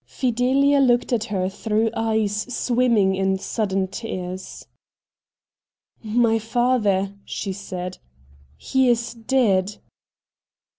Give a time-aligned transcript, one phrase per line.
[0.07, 4.65] Fideha looked at her through eyes swim ming in sudden tears.'
[6.23, 7.99] My father,' she said.'
[8.57, 9.77] He is dead